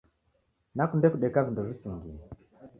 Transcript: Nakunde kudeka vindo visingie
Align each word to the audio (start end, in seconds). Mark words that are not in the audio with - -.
Nakunde 0.75 1.07
kudeka 1.13 1.45
vindo 1.45 1.61
visingie 1.67 2.19